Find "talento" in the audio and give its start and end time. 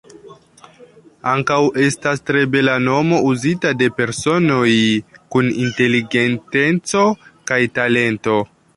7.81-8.45